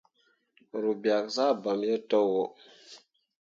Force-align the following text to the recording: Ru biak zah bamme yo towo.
Ru 0.81 0.91
biak 1.01 1.25
zah 1.35 1.51
bamme 1.61 1.85
yo 1.91 1.97
towo. 2.09 2.43